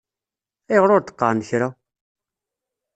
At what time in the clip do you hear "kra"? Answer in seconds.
1.49-1.67